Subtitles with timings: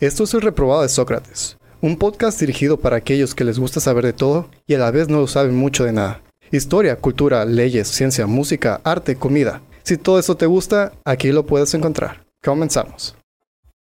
[0.00, 4.04] Esto es El Reprobado de Sócrates, un podcast dirigido para aquellos que les gusta saber
[4.04, 6.22] de todo y a la vez no lo saben mucho de nada.
[6.52, 9.60] Historia, cultura, leyes, ciencia, música, arte, comida.
[9.82, 12.24] Si todo eso te gusta, aquí lo puedes encontrar.
[12.44, 13.16] Comenzamos.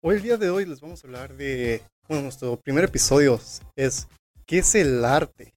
[0.01, 1.81] Hoy, el día de hoy, les vamos a hablar de.
[2.09, 3.39] Bueno, nuestro primer episodio
[3.77, 4.05] es.
[4.45, 5.53] ¿Qué es el arte?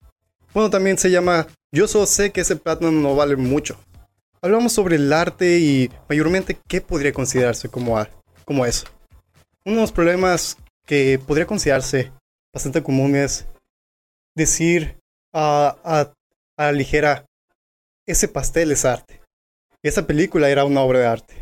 [0.55, 1.49] Bueno, también se llama.
[1.73, 3.77] Yo solo sé que ese plátano no vale mucho.
[4.41, 7.99] Hablamos sobre el arte y mayormente qué podría considerarse como,
[8.45, 8.87] como eso.
[9.67, 10.57] Uno de los problemas
[10.87, 12.13] que podría considerarse
[12.55, 13.47] bastante común es
[14.37, 14.97] decir
[15.35, 16.13] a, a,
[16.57, 17.27] a la ligera,
[18.07, 19.21] ese pastel es arte.
[19.83, 21.35] Esa película era una obra de arte.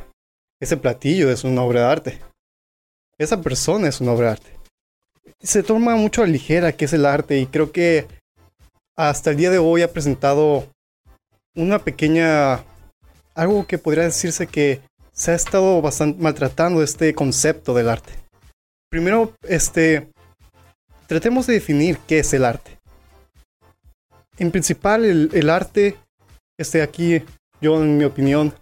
[0.58, 2.20] Ese platillo es una obra de arte.
[3.18, 4.58] Esa persona es una obra de arte.
[5.40, 8.06] Se toma mucho a ligera que es el arte y creo que
[8.96, 10.66] hasta el día de hoy ha presentado
[11.54, 12.64] una pequeña...
[13.34, 14.80] algo que podría decirse que
[15.14, 18.12] se ha estado bastante maltratando este concepto del arte.
[18.90, 20.10] Primero, este,
[21.06, 22.78] tratemos de definir qué es el arte.
[24.38, 25.96] En principal, el, arte,
[26.58, 27.22] este aquí,
[27.60, 28.52] yo en mi opinión,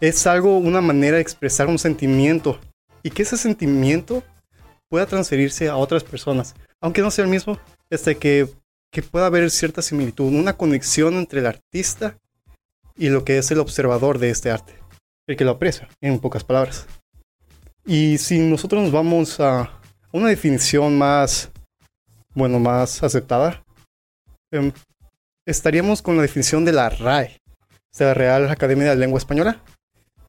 [0.00, 2.60] es algo, una manera de expresar un sentimiento
[3.02, 4.22] y que ese sentimiento
[4.88, 7.58] pueda transferirse a otras personas, aunque no sea el mismo,
[7.90, 8.48] este que,
[8.92, 12.16] que pueda haber cierta similitud, una conexión entre el artista
[12.96, 14.85] y lo que es el observador de este arte
[15.26, 16.86] el que lo aprecia, en pocas palabras.
[17.84, 19.80] Y si nosotros nos vamos a
[20.12, 21.50] una definición más,
[22.34, 23.64] bueno, más aceptada,
[24.50, 24.72] em,
[25.46, 27.40] estaríamos con la definición de la RAE,
[27.98, 29.62] de la Real Academia de la Lengua Española,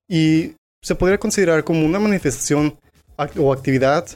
[0.07, 2.77] y se podría considerar como una manifestación
[3.37, 4.07] o actividad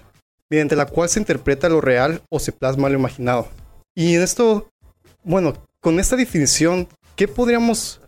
[0.50, 3.48] mediante la cual se interpreta lo real o se plasma lo imaginado.
[3.96, 4.70] Y en esto,
[5.24, 8.01] bueno, con esta definición, ¿qué podríamos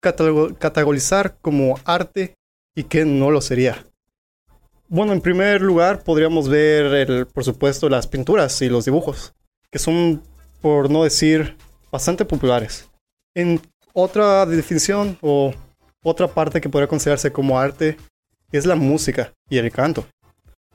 [0.00, 2.36] categorizar como arte
[2.74, 3.84] y qué no lo sería?
[4.88, 9.34] Bueno, en primer lugar podríamos ver, por supuesto, las pinturas y los dibujos,
[9.70, 10.22] que son,
[10.60, 11.56] por no decir,
[11.92, 12.90] bastante populares.
[13.34, 13.60] En
[13.92, 15.52] otra definición o
[16.02, 17.96] otra parte que podría considerarse como arte
[18.50, 20.06] es la música y el canto.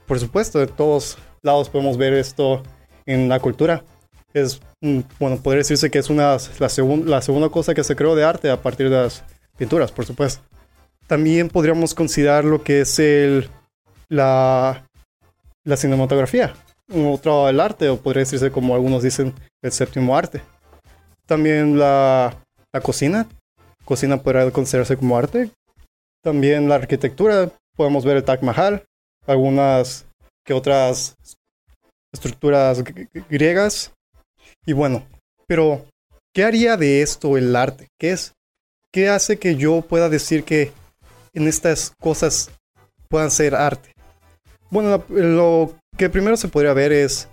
[0.05, 2.63] Por supuesto, de todos lados podemos ver esto
[3.05, 3.83] en la cultura.
[4.35, 6.69] Es, mm, bueno, podría decirse que es una, la,
[7.05, 9.23] la segunda cosa que se creó de arte a partir de las
[9.57, 10.43] pinturas, por supuesto.
[11.07, 13.49] También podríamos considerar lo que es el,
[14.09, 14.85] la,
[15.63, 16.53] la cinematografía,
[16.93, 20.41] otro el arte, o podría decirse como algunos dicen, el séptimo arte.
[21.25, 22.35] También la,
[22.73, 23.29] la cocina,
[23.85, 25.49] cocina podría considerarse como arte.
[26.21, 28.83] También la arquitectura, podemos ver el Taj Mahal,
[29.27, 30.05] algunas
[30.45, 31.15] que otras
[32.11, 32.83] estructuras
[33.29, 33.93] griegas.
[34.65, 35.05] Y bueno,
[35.47, 35.85] pero
[36.33, 37.87] ¿qué haría de esto el arte?
[37.99, 38.33] ¿Qué es?
[38.91, 40.71] ¿Qué hace que yo pueda decir que
[41.33, 42.49] en estas cosas
[43.09, 43.93] puedan ser arte?
[44.69, 47.27] Bueno, lo que primero se podría ver es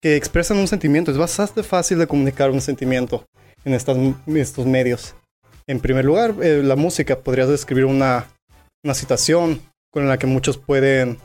[0.00, 1.10] que expresan un sentimiento.
[1.10, 3.24] Es bastante fácil de comunicar un sentimiento
[3.64, 5.14] en estos medios.
[5.66, 8.26] En primer lugar, eh, la música podría describir una,
[8.82, 9.60] una situación
[9.90, 11.18] con la que muchos pueden,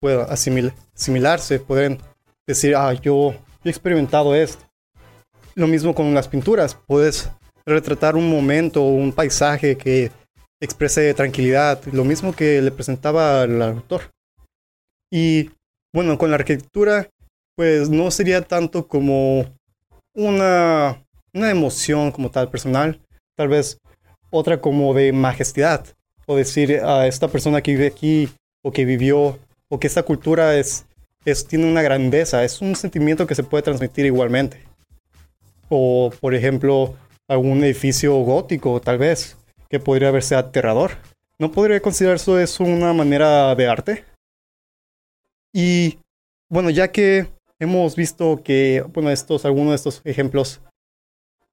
[0.00, 1.98] pueden asimilarse, pueden
[2.46, 3.34] decir, ah, yo,
[3.64, 4.67] he experimentado esto.
[5.58, 7.32] Lo mismo con las pinturas, puedes
[7.66, 10.12] retratar un momento, un paisaje que
[10.62, 14.02] exprese tranquilidad, lo mismo que le presentaba al autor.
[15.12, 15.50] Y
[15.92, 17.08] bueno, con la arquitectura,
[17.56, 19.46] pues no sería tanto como
[20.14, 21.04] una,
[21.34, 23.00] una emoción como tal personal,
[23.36, 23.78] tal vez
[24.30, 25.86] otra como de majestad,
[26.26, 28.28] o decir a esta persona que vive aquí,
[28.62, 30.86] o que vivió, o que esta cultura es,
[31.24, 34.67] es, tiene una grandeza, es un sentimiento que se puede transmitir igualmente.
[35.68, 36.94] O, por ejemplo,
[37.28, 39.36] algún edificio gótico, tal vez,
[39.68, 40.92] que podría verse aterrador.
[41.38, 44.04] ¿No podría considerar eso es una manera de arte?
[45.52, 45.98] Y
[46.50, 47.26] bueno, ya que
[47.58, 50.60] hemos visto que, bueno, estos, algunos de estos ejemplos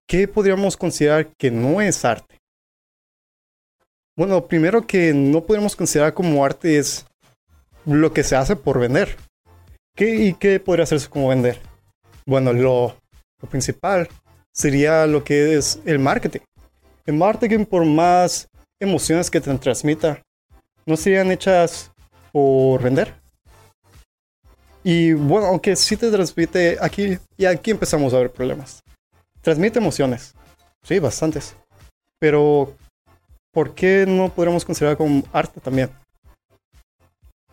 [0.08, 2.38] ¿qué podríamos considerar que no es arte?
[4.18, 7.06] Bueno, primero que no podríamos considerar como arte es
[7.86, 9.18] lo que se hace por vender.
[9.96, 11.59] ¿Qué, ¿Y qué podría hacerse como vender?
[12.26, 12.96] Bueno, lo,
[13.46, 14.08] principal
[14.52, 16.42] sería lo que es el marketing.
[17.06, 18.47] El marketing, por más
[18.80, 20.22] emociones que te transmita,
[20.86, 21.92] no serían hechas
[22.32, 23.14] por vender.
[24.84, 28.84] Y bueno, aunque sí te transmite aquí, y aquí empezamos a ver problemas
[29.46, 30.34] transmite emociones.
[30.82, 31.56] Sí, bastantes.
[32.20, 32.76] Pero,
[33.53, 35.91] ¿por qué no podríamos considerar como arte también?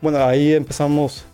[0.00, 1.26] Bueno, ahí empezamos.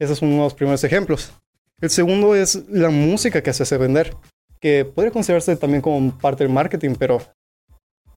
[0.00, 1.30] Esos son unos primeros ejemplos.
[1.80, 4.16] El segundo es la música que se hace vender,
[4.60, 7.20] que podría considerarse también como parte del marketing, pero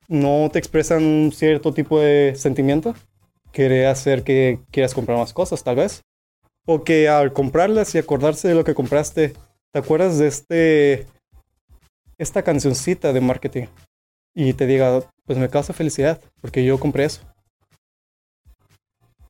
[0.08, 2.96] no te expresan un cierto tipo de sentimiento.
[3.52, 6.02] Quiere hacer que quieras comprar más cosas, tal vez.
[6.66, 9.34] O que al comprarlas y acordarse de lo que compraste,
[9.72, 11.06] ¿te acuerdas de este
[12.18, 13.68] esta cancioncita de marketing?
[14.34, 17.22] Y te diga, pues me causa felicidad, porque yo compré eso.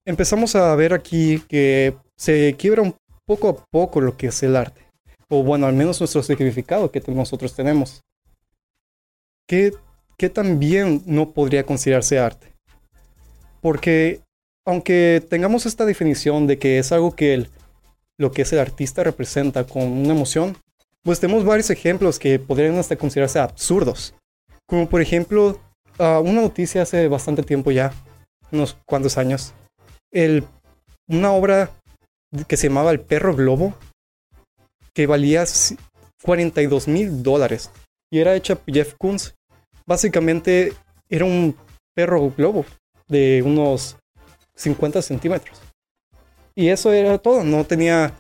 [0.06, 2.96] Empezamos a ver aquí que se quiebra un
[3.32, 4.82] poco a poco lo que es el arte.
[5.30, 8.02] O bueno, al menos nuestro significado que nosotros tenemos.
[9.48, 9.72] ¿Qué,
[10.18, 12.52] qué también no podría considerarse arte?
[13.62, 14.20] Porque
[14.66, 17.50] aunque tengamos esta definición de que es algo que el,
[18.20, 20.58] lo que es el artista representa con una emoción,
[21.02, 24.14] pues tenemos varios ejemplos que podrían hasta considerarse absurdos.
[24.68, 25.58] Como por ejemplo,
[26.00, 27.94] uh, una noticia hace bastante tiempo ya,
[28.52, 29.54] unos cuantos años,
[30.12, 30.44] el,
[31.08, 31.72] una obra
[32.48, 33.76] que se llamaba El Perro Globo,
[34.94, 35.46] que valía
[36.24, 37.72] 42 mil dólares
[38.12, 39.36] y era hecha Jeff Koons.
[39.86, 40.74] Básicamente
[41.10, 41.56] era un
[41.96, 42.66] perro globo
[43.08, 43.98] de unos
[44.56, 45.60] 50 centímetros.
[46.54, 48.14] Y eso era todo, no tenía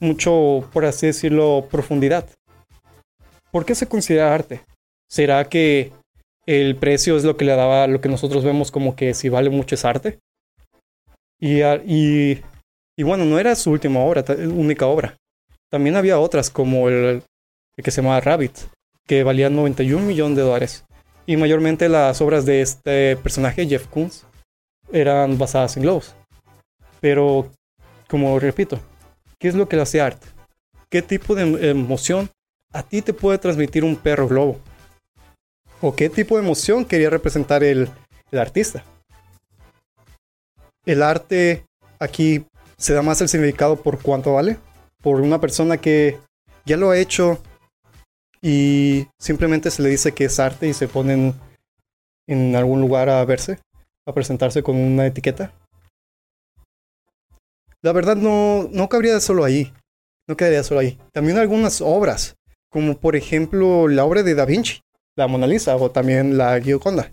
[0.00, 2.28] mucho, por así decirlo, profundidad.
[3.50, 4.62] ¿Por qué se considera arte?
[5.08, 5.92] ¿Será que
[6.46, 9.50] el precio es lo que le daba lo que nosotros vemos como que si vale
[9.50, 10.18] mucho es arte?
[11.38, 12.42] Y, y,
[12.98, 15.16] y bueno, no era su última obra, única obra.
[15.70, 17.22] También había otras como el,
[17.76, 18.58] el que se llamaba Rabbit,
[19.06, 20.84] que valía 91 millones de dólares.
[21.24, 24.26] Y mayormente las obras de este personaje, Jeff Koons,
[24.90, 26.16] eran basadas en globos.
[27.00, 27.48] Pero,
[28.08, 28.80] como repito,
[29.38, 30.26] ¿qué es lo que le hace arte?
[30.90, 32.28] ¿Qué tipo de emoción
[32.72, 34.58] a ti te puede transmitir un perro globo?
[35.80, 37.88] ¿O qué tipo de emoción quería representar el,
[38.32, 38.82] el artista?
[40.84, 41.64] El arte
[42.00, 42.44] aquí
[42.78, 44.56] se da más el significado por cuánto vale,
[45.02, 46.18] por una persona que
[46.64, 47.42] ya lo ha hecho
[48.40, 51.34] y simplemente se le dice que es arte y se pone
[52.28, 53.58] en algún lugar a verse
[54.06, 55.52] a presentarse con una etiqueta.
[57.82, 59.72] La verdad no, no cabría solo ahí.
[60.26, 60.98] No quedaría solo ahí.
[61.12, 62.36] También algunas obras,
[62.70, 64.80] como por ejemplo la obra de Da Vinci,
[65.16, 67.10] la Mona Lisa o también la Gioconda.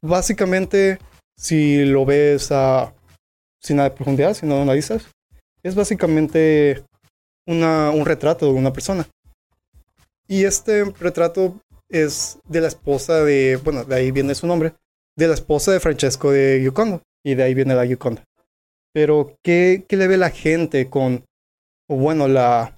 [0.00, 0.98] Básicamente,
[1.36, 2.92] si lo ves a,
[3.62, 5.06] sin de profundidad, si no lo analizas,
[5.62, 6.84] es básicamente
[7.46, 9.06] una, un retrato de una persona.
[10.28, 14.74] Y este retrato es de la esposa de, bueno, de ahí viene su nombre,
[15.16, 17.02] de la esposa de Francesco de Giocondo.
[17.24, 18.24] Y de ahí viene la Gioconda.
[18.92, 21.24] Pero, ¿qué, ¿qué, le ve la gente con,
[21.88, 22.76] o bueno, la...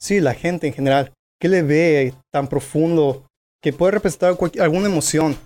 [0.00, 1.12] Sí, la gente en general.
[1.40, 3.26] ¿Qué le ve tan profundo
[3.62, 5.36] que puede representar alguna emoción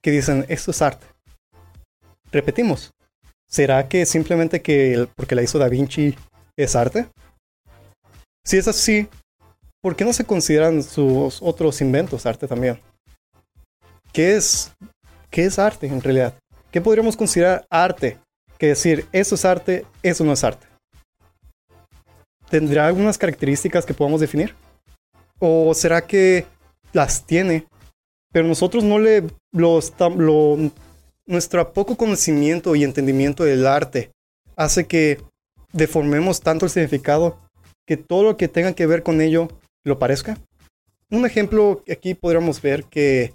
[0.00, 1.06] que dicen, esto es arte?
[2.30, 2.92] Repetimos.
[3.48, 6.14] ¿Será que simplemente que porque la hizo Da Vinci
[6.56, 7.08] es arte?
[8.44, 9.08] Si es así,
[9.82, 12.80] ¿por qué no se consideran sus otros inventos arte también?
[14.12, 14.72] ¿Qué es,
[15.30, 16.34] qué es arte en realidad?
[16.70, 18.18] ¿Qué podríamos considerar arte?
[18.58, 20.66] Que decir, eso es arte, eso no es arte.
[22.48, 24.54] ¿Tendrá algunas características que podamos definir?
[25.38, 26.46] ¿O será que
[26.92, 27.66] las tiene,
[28.32, 29.80] pero nosotros no le lo,
[30.16, 30.70] lo
[31.26, 34.10] nuestro poco conocimiento y entendimiento del arte
[34.56, 35.20] hace que
[35.72, 37.38] deformemos tanto el significado
[37.86, 39.48] que todo lo que tenga que ver con ello
[39.84, 40.38] lo parezca.
[41.10, 43.34] Un ejemplo aquí podríamos ver que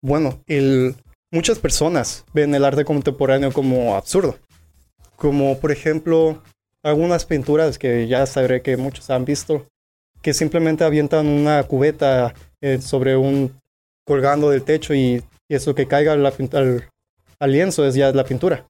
[0.00, 0.94] bueno, el,
[1.32, 4.38] muchas personas ven el arte contemporáneo como absurdo.
[5.16, 6.42] Como por ejemplo
[6.82, 9.66] algunas pinturas que ya sabré que muchos han visto,
[10.22, 13.52] que simplemente avientan una cubeta eh, sobre un
[14.06, 16.26] colgando del techo y, eso que caiga al,
[17.40, 18.66] al, lienzo es ya la pintura.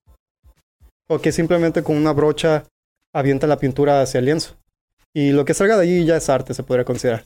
[1.07, 2.65] O que simplemente con una brocha
[3.13, 4.55] avienta la pintura hacia el lienzo.
[5.13, 7.25] Y lo que salga de allí ya es arte, se podría considerar.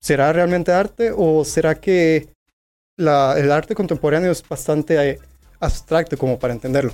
[0.00, 2.28] ¿Será realmente arte o será que
[2.98, 5.18] el arte contemporáneo es bastante eh,
[5.60, 6.92] abstracto como para entenderlo.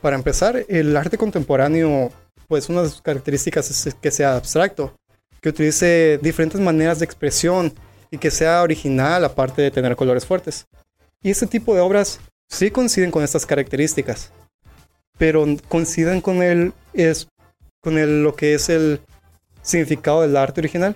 [0.00, 2.10] Para empezar, el arte contemporáneo,
[2.48, 4.96] pues una de sus características es que sea abstracto,
[5.40, 7.72] que utilice diferentes maneras de expresión
[8.12, 10.66] y que sea original aparte de tener colores fuertes.
[11.22, 14.30] Y este tipo de obras sí coinciden con estas características,
[15.18, 17.26] pero coinciden con el, es,
[17.80, 19.00] con el, lo que es el
[19.62, 20.94] significado del arte original,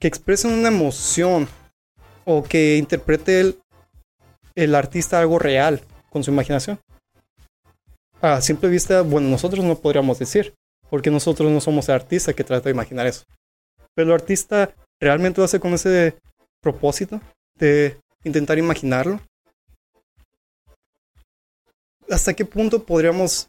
[0.00, 1.48] que expresan una emoción
[2.24, 3.58] o que interprete el,
[4.56, 6.80] el artista algo real con su imaginación.
[8.20, 10.54] A simple vista, bueno, nosotros no podríamos decir,
[10.90, 13.22] porque nosotros no somos el artista que trata de imaginar eso.
[13.94, 16.16] Pero el artista realmente lo hace con ese
[16.60, 17.20] propósito
[17.58, 19.20] de intentar imaginarlo.
[22.10, 23.48] ¿Hasta qué punto podríamos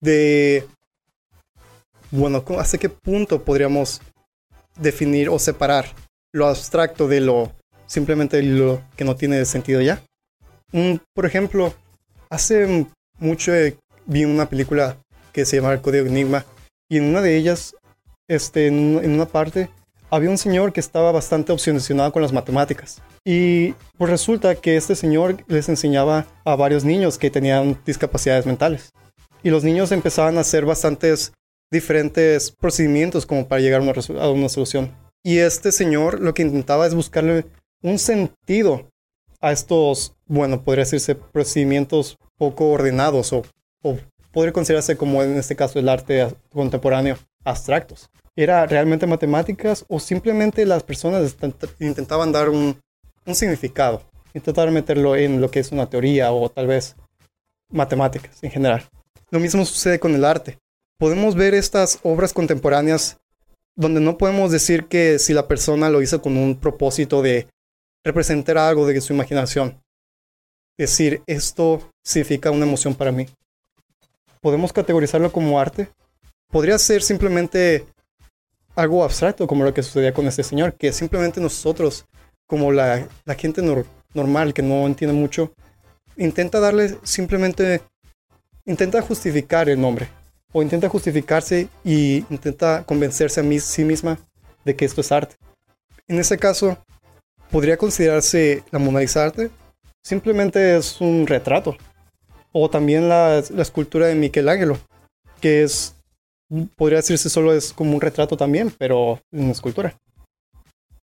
[0.00, 0.66] de...
[2.10, 4.00] Bueno, ¿hasta qué punto podríamos
[4.76, 5.86] definir o separar
[6.32, 7.52] lo abstracto de lo
[7.86, 10.02] simplemente lo que no tiene sentido ya.
[11.14, 11.74] por ejemplo,
[12.30, 12.86] hace
[13.18, 13.52] mucho
[14.06, 14.98] vi una película
[15.32, 16.44] que se llama El Código Enigma
[16.88, 17.74] y en una de ellas,
[18.28, 19.70] este, en, en una parte,
[20.10, 23.02] había un señor que estaba bastante obsesionado con las matemáticas.
[23.24, 28.92] Y pues resulta que este señor les enseñaba a varios niños que tenían discapacidades mentales.
[29.42, 31.32] Y los niños empezaban a hacer bastantes
[31.70, 34.94] diferentes procedimientos como para llegar a una, solución.
[35.24, 37.46] Y este señor lo que intentaba es buscarle
[37.82, 38.88] un sentido
[39.40, 43.42] a estos, bueno, podría decirse procedimientos poco ordenados o,
[43.82, 43.98] o
[44.32, 48.10] podría considerarse como en este caso el arte contemporáneo abstractos.
[48.34, 51.34] ¿Era realmente matemáticas o simplemente las personas
[51.80, 52.78] intentaban dar un,
[53.32, 54.02] significado?
[54.34, 56.96] Intentar meterlo en lo que es una teoría o tal vez
[57.70, 58.84] matemáticas en general.
[59.30, 60.58] Lo mismo sucede con el arte.
[60.98, 63.16] Podemos ver estas obras contemporáneas
[63.74, 67.46] donde no podemos decir que si la persona lo hizo con un propósito de
[68.04, 69.80] representar algo de su imaginación.
[70.78, 73.26] Decir, esto significa una emoción para mí.
[74.40, 75.88] ¿Podemos categorizarlo como arte?
[76.50, 77.86] Podría ser simplemente
[78.74, 82.06] algo abstracto como lo que sucedía con este señor, que simplemente nosotros,
[82.46, 85.52] como la, la gente nor- normal que no entiende mucho,
[86.16, 87.82] intenta darle simplemente,
[88.64, 90.08] intenta justificar el nombre,
[90.52, 94.18] o intenta justificarse y intenta convencerse a mí, sí misma
[94.64, 95.36] de que esto es arte.
[96.08, 96.78] En ese caso,
[97.50, 99.50] ¿podría considerarse la Mona Lisa arte?
[100.02, 101.76] Simplemente es un retrato.
[102.52, 104.78] O también la, la escultura de Michelangelo,
[105.40, 105.95] que es
[106.76, 109.96] podría decirse solo es como un retrato también, pero en escultura.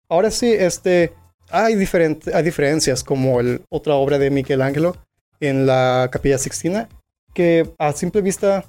[0.09, 1.13] Ahora sí, este,
[1.51, 4.97] hay, diferente, hay diferencias como el, otra obra de Michelangelo
[5.41, 6.89] en la Capilla Sixtina,
[7.33, 8.65] que a simple vista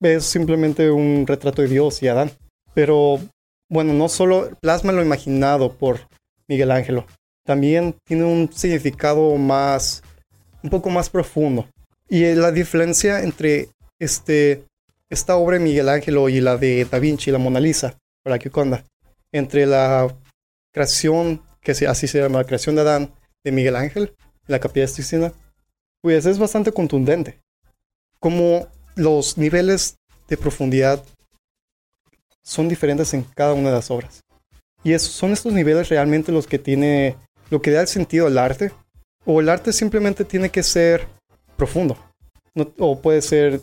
[0.00, 2.30] es simplemente un retrato de Dios y Adán.
[2.74, 3.18] Pero
[3.70, 6.00] bueno, no solo plasma lo imaginado por
[6.48, 7.06] Miguel Ángelo,
[7.44, 10.02] también tiene un significado más,
[10.62, 11.66] un poco más profundo.
[12.08, 13.68] Y la diferencia entre
[13.98, 14.64] este,
[15.10, 18.38] esta obra de Miguel Ángelo y la de Da Vinci, la Mona Lisa, o la
[18.38, 18.84] Gioconda,
[19.32, 20.14] entre la
[20.72, 24.14] creación, que así se llama, la creación de Adán de Miguel Ángel,
[24.46, 25.32] la Capilla Sixtina,
[26.02, 27.40] pues es bastante contundente.
[28.20, 29.96] Como los niveles
[30.28, 31.04] de profundidad
[32.42, 34.20] son diferentes en cada una de las obras.
[34.84, 37.16] Y es- son estos niveles realmente los que tiene,
[37.50, 38.72] lo que da el sentido al arte,
[39.24, 41.08] o el arte simplemente tiene que ser
[41.56, 41.98] profundo,
[42.78, 43.60] o puede ser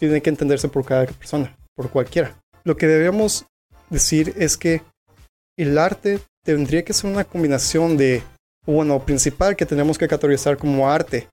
[0.00, 2.34] tiene que entenderse por cada persona, por cualquiera.
[2.64, 3.44] Lo que debemos
[3.90, 4.82] decir es que
[5.58, 8.22] el arte tendría que ser una combinación de,
[8.66, 11.28] bueno, principal que tenemos que categorizar como arte,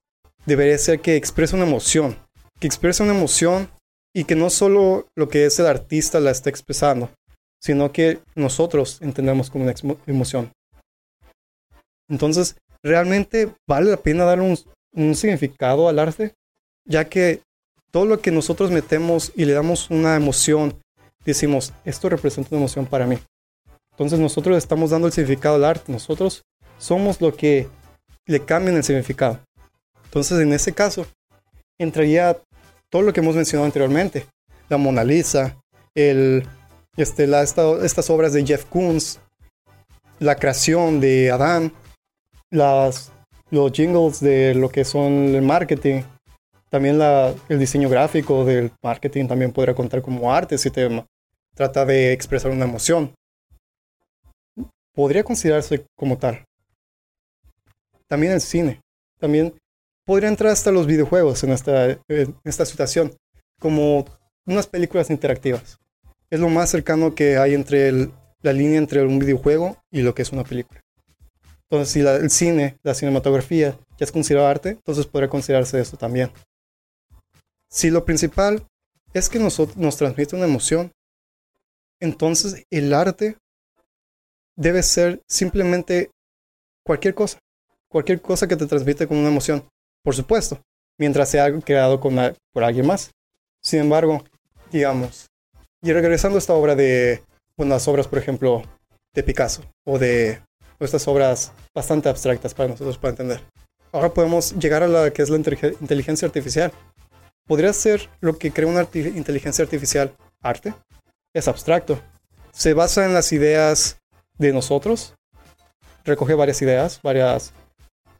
[0.45, 2.17] debería ser que exprese una emoción,
[2.59, 3.69] que exprese una emoción
[4.13, 7.09] y que no solo lo que es el artista la está expresando,
[7.61, 9.73] sino que nosotros entendemos como una
[10.07, 10.51] emoción.
[12.09, 14.57] Entonces, ¿realmente vale la pena dar un,
[14.93, 16.33] un significado al arte?
[16.85, 17.41] Ya que
[17.91, 20.77] todo lo que nosotros metemos y le damos una emoción,
[21.25, 23.17] decimos, esto representa una emoción para mí.
[23.91, 26.43] Entonces nosotros estamos dando el significado al arte, nosotros
[26.77, 27.67] somos lo que
[28.27, 29.39] le cambian el significado.
[30.05, 31.05] Entonces en ese caso
[31.79, 32.37] entraría
[32.89, 34.27] todo lo que hemos mencionado anteriormente,
[34.69, 35.57] la Mona Lisa,
[35.95, 36.47] el,
[36.95, 39.19] este, la, esta- estas obras de Jeff Koons,
[40.19, 41.73] la creación de Adán,
[42.51, 43.11] las,
[43.49, 46.03] los jingles de lo que son el marketing,
[46.69, 46.99] también
[47.49, 51.05] el diseño gráfico del marketing también podría contar como arte si te
[51.55, 53.13] trata de expresar una emoción.
[54.93, 56.43] Podría considerarse como tal.
[58.07, 58.81] También el cine.
[59.19, 59.53] También
[60.05, 63.13] podría entrar hasta los videojuegos en esta, en esta situación,
[63.59, 64.05] como
[64.45, 65.77] unas películas interactivas.
[66.29, 68.09] Es lo más cercano que hay entre
[68.41, 70.81] la línea entre un videojuego y lo que es una película.
[71.69, 76.31] Entonces, si el cine, la cinematografía ya es considerado arte, entonces podría considerarse esto también.
[77.69, 78.65] Si lo principal
[79.13, 80.91] es que nos, nos transmite una emoción,
[81.99, 83.37] entonces el arte
[84.55, 86.11] debe ser simplemente
[86.85, 87.39] cualquier cosa.
[87.89, 89.63] Cualquier cosa que te transmite con una emoción.
[90.03, 90.61] Por supuesto,
[90.99, 92.15] mientras sea creado con
[92.53, 93.11] por alguien más.
[93.63, 94.23] Sin embargo,
[94.71, 95.27] digamos,
[95.81, 97.23] y regresando a esta obra de,
[97.57, 98.63] bueno, las obras, por ejemplo,
[99.13, 100.41] de Picasso o de
[100.79, 103.41] estas obras bastante abstractas para nosotros para entender.
[103.91, 106.71] Ahora podemos llegar a la que es la inteligen- inteligencia artificial.
[107.47, 110.73] ¿Podría ser lo que crea una arti- inteligencia artificial arte?
[111.33, 112.01] Es abstracto.
[112.51, 113.99] Se basa en las ideas
[114.37, 115.15] de nosotros,
[116.03, 117.53] recoge varias ideas, varias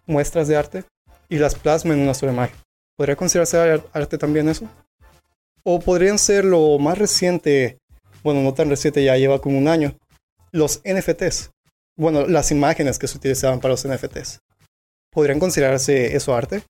[0.06, 0.84] muestras de arte
[1.30, 2.56] y las plasma en una sola imagen.
[2.96, 4.68] ¿Podría considerarse ar- arte también eso?
[5.64, 7.78] O podrían ser lo más reciente,
[8.24, 9.96] bueno, no tan reciente, ya lleva como un año,
[10.52, 11.52] los NFTs.
[11.98, 14.40] Bueno, las imágenes que se utilizaban para los NFTs.
[15.12, 16.64] ¿Podrían considerarse eso arte?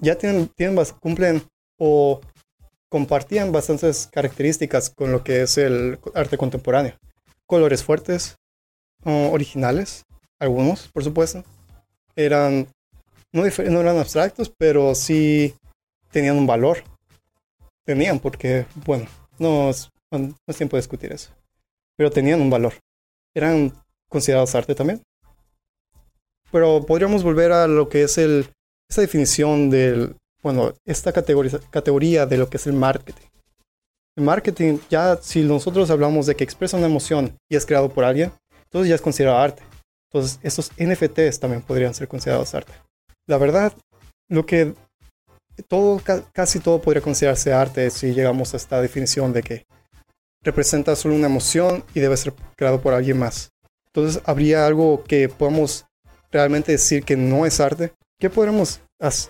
[0.00, 1.42] ya tienen, tienen, cumplen
[1.78, 2.20] o
[2.90, 6.96] compartían bastantes características con lo que es el arte contemporáneo.
[7.46, 8.36] Colores fuertes,
[9.04, 10.04] originales,
[10.38, 11.42] algunos, por supuesto.
[12.14, 12.68] Eran,
[13.32, 15.54] no, no eran abstractos, pero sí
[16.10, 16.84] tenían un valor.
[17.84, 19.06] Tenían, porque, bueno,
[19.38, 19.72] no
[20.18, 21.30] no es tiempo de discutir eso.
[21.96, 22.74] Pero tenían un valor.
[23.34, 23.72] Eran
[24.08, 25.02] considerados arte también.
[26.50, 28.50] Pero podríamos volver a lo que es el,
[28.90, 33.26] esa definición del, bueno, esta categoría, de lo que es el marketing.
[34.16, 38.04] El marketing, ya si nosotros hablamos de que expresa una emoción y es creado por
[38.04, 38.32] alguien,
[38.64, 39.62] entonces ya es considerado arte.
[40.10, 42.72] Entonces, estos NFTs también podrían ser considerados arte.
[43.26, 43.72] La verdad,
[44.28, 44.74] lo que
[45.68, 49.66] todo, casi todo podría considerarse arte si llegamos a esta definición de que
[50.42, 53.50] representa solo una emoción y debe ser creado por alguien más.
[53.86, 55.86] Entonces, ¿habría algo que podamos
[56.30, 57.92] realmente decir que no es arte?
[58.18, 58.80] ¿Qué podríamos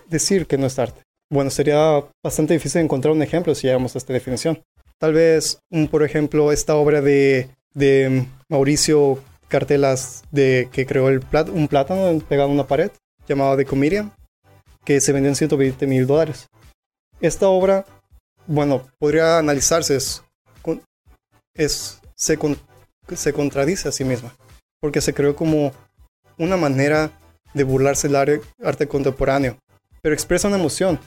[0.09, 1.01] decir que no es arte?
[1.31, 4.61] Bueno, sería bastante difícil encontrar un ejemplo si llegamos esta definición.
[4.99, 11.21] Tal vez, por ejemplo, esta obra de, de Mauricio Cartelas de, que creó el
[11.53, 12.91] un plátano pegado a una pared
[13.27, 14.13] llamado The Comedian,
[14.83, 16.47] que se vendió en 120 mil dólares.
[17.19, 17.85] Esta obra,
[18.47, 20.23] bueno, podría analizarse, es,
[21.55, 22.37] es se,
[23.15, 24.35] se contradice a sí misma,
[24.81, 25.71] porque se creó como
[26.37, 27.11] una manera
[27.53, 29.57] de burlarse del arte, contemporáneo,
[30.03, 30.99] pero expresa una emoción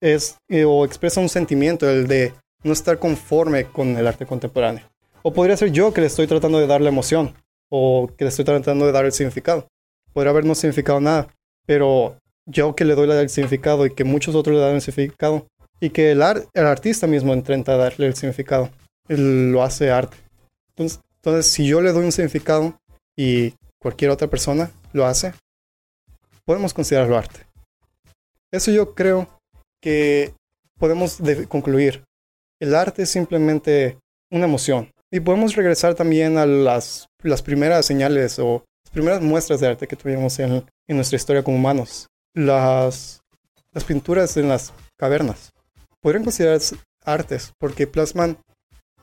[0.00, 4.84] es, eh, o expresa un sentimiento, el de no estar conforme con el arte contemporáneo.
[5.22, 7.34] O podría ser yo que le estoy tratando de dar la emoción,
[7.70, 9.66] o que le estoy tratando de dar el significado.
[10.12, 11.28] Podría haber no significado nada,
[11.66, 15.46] pero yo que le doy el significado y que muchos otros le dan el significado,
[15.80, 18.70] y que el, el artista mismo intenta darle el significado,
[19.08, 20.16] él lo hace arte.
[20.70, 22.78] Entonces, entonces, si yo le doy un significado
[23.16, 25.32] y cualquier otra persona lo hace,
[26.44, 27.51] podemos considerarlo arte.
[28.52, 29.28] Eso yo creo
[29.80, 30.34] que
[30.78, 31.18] podemos
[31.48, 32.04] concluir.
[32.60, 33.98] El arte es simplemente
[34.30, 34.90] una emoción.
[35.10, 39.88] Y podemos regresar también a las, las primeras señales o las primeras muestras de arte
[39.88, 42.08] que tuvimos en, en nuestra historia como humanos.
[42.34, 43.20] Las,
[43.72, 45.50] las pinturas en las cavernas.
[46.00, 48.36] Podrían considerarse artes porque plasman,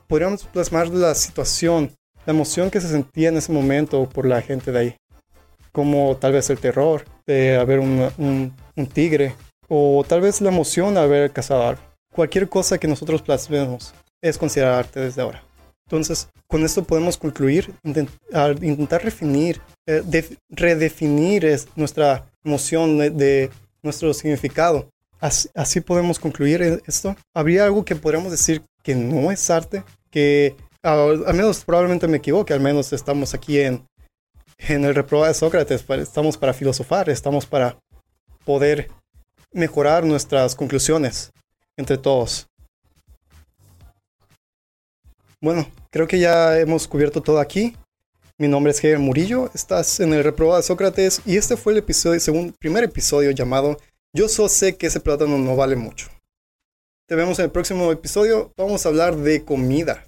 [0.06, 1.92] podríamos plasmar la situación,
[2.24, 4.96] la emoción que se sentía en ese momento por la gente de ahí
[5.72, 8.54] como tal vez el terror de haber un,
[8.86, 9.34] tigre,
[9.68, 11.82] o tal vez la emoción de haber cazado algo.
[12.12, 15.42] Cualquier cosa que nosotros plasmemos es considerada arte desde ahora.
[15.86, 20.02] Entonces, con esto podemos concluir, intentar redefinir, eh,
[20.48, 23.50] redefinir nuestra emoción de,
[23.82, 24.88] nuestro significado.
[25.20, 27.16] Así, podemos concluir e-, esto.
[27.34, 29.82] ¿Habría algo que podríamos decir que no es arte?
[30.10, 33.84] Que al menos probablemente me equivoque, al menos estamos aquí en,
[34.58, 37.76] en el reproba de Sócrates pues, estamos para filosofar, estamos para
[38.44, 38.90] poder
[39.52, 41.32] mejorar nuestras conclusiones
[41.76, 42.46] entre todos.
[45.40, 47.74] Bueno, creo que ya hemos cubierto todo aquí.
[48.38, 51.78] Mi nombre es Javier Murillo, estás en el reproba de Sócrates y este fue el
[51.78, 53.78] episodio, segundo, primer episodio llamado
[54.14, 56.08] Yo solo sé que ese plátano no vale mucho.
[57.06, 60.06] Te vemos en el próximo episodio, vamos a hablar de comida.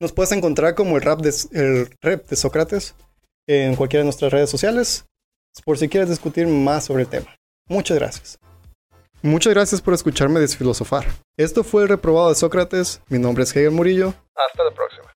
[0.00, 2.94] Nos puedes encontrar como el rap de, el rap de Sócrates
[3.48, 5.04] en cualquiera de nuestras redes sociales
[5.64, 7.34] por si quieres discutir más sobre el tema.
[7.68, 8.38] Muchas gracias.
[9.22, 11.04] Muchas gracias por escucharme desfilosofar.
[11.36, 13.00] Esto fue el reprobado de Sócrates.
[13.08, 14.14] Mi nombre es Hegel Murillo.
[14.34, 15.15] Hasta la próxima.